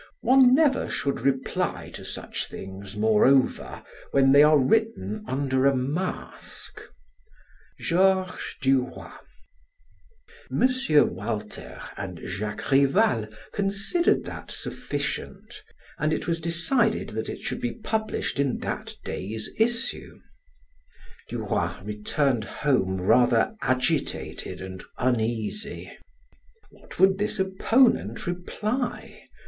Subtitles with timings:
[0.21, 6.81] One never should reply to such things, moreover, when they are written under a mask.
[7.79, 9.11] GEORGES DUROY."
[10.51, 10.67] M.
[11.15, 15.61] Walter and Jacques Rival considered that sufficient,
[15.99, 20.17] and it was decided that it should be published in that day's issue.
[21.29, 25.95] Duroy returned home rather agitated and uneasy.
[26.71, 29.27] What would this opponent reply?